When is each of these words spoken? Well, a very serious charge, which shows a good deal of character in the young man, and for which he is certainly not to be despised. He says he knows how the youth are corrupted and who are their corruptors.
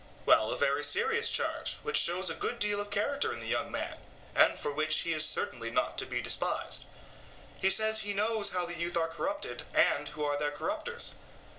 Well, 0.25 0.49
a 0.51 0.57
very 0.57 0.83
serious 0.83 1.29
charge, 1.29 1.75
which 1.83 1.97
shows 1.99 2.31
a 2.31 2.33
good 2.33 2.57
deal 2.57 2.79
of 2.79 2.89
character 2.89 3.31
in 3.31 3.39
the 3.39 3.45
young 3.47 3.71
man, 3.71 3.99
and 4.33 4.57
for 4.57 4.71
which 4.71 5.01
he 5.01 5.13
is 5.13 5.23
certainly 5.29 5.69
not 5.69 5.99
to 5.99 6.07
be 6.07 6.21
despised. 6.23 6.85
He 7.59 7.69
says 7.69 7.99
he 7.99 8.11
knows 8.11 8.49
how 8.49 8.65
the 8.65 8.73
youth 8.73 8.97
are 8.97 9.07
corrupted 9.09 9.61
and 9.75 10.07
who 10.09 10.25
are 10.25 10.39
their 10.39 10.49
corruptors. 10.49 11.11